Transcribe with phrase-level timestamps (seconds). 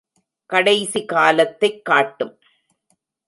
[0.45, 2.39] கடைசி காலத்தைக் காட்டும்.